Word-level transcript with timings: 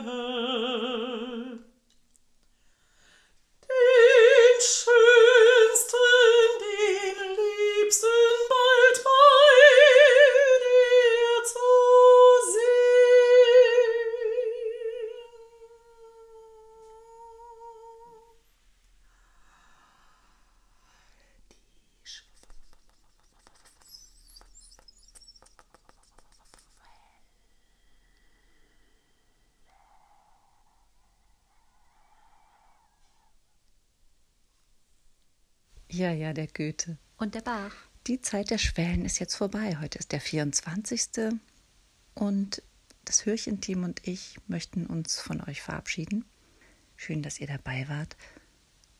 good. 0.00 0.71
Ja, 35.92 36.10
ja, 36.10 36.32
der 36.32 36.46
Goethe. 36.46 36.96
Und 37.18 37.34
der 37.34 37.42
Bach. 37.42 37.74
Die 38.06 38.22
Zeit 38.22 38.48
der 38.48 38.56
Schwellen 38.56 39.04
ist 39.04 39.18
jetzt 39.18 39.34
vorbei. 39.34 39.76
Heute 39.78 39.98
ist 39.98 40.12
der 40.12 40.22
24. 40.22 41.34
Und 42.14 42.62
das 43.04 43.26
Hörchenteam 43.26 43.84
und 43.84 44.00
ich 44.08 44.38
möchten 44.46 44.86
uns 44.86 45.20
von 45.20 45.42
euch 45.42 45.60
verabschieden. 45.60 46.24
Schön, 46.96 47.20
dass 47.22 47.40
ihr 47.40 47.46
dabei 47.46 47.90
wart. 47.90 48.16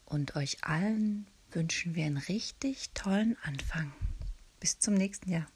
Und 0.05 0.37
euch 0.37 0.65
allen 0.65 1.27
wünschen 1.51 1.95
wir 1.95 2.05
einen 2.05 2.19
richtig 2.19 2.91
tollen 2.91 3.39
Anfang. 3.43 3.91
Bis 4.61 4.79
zum 4.79 4.93
nächsten 4.93 5.31
Jahr. 5.31 5.47